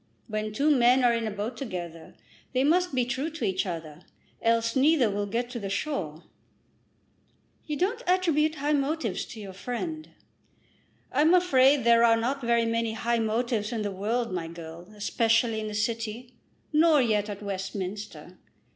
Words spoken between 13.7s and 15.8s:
in the world, my girl, especially in the